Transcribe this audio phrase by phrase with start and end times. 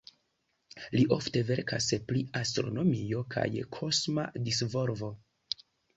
[0.93, 3.45] Li ofte verkas pri astronomio kaj
[3.79, 5.13] kosma disvolvo.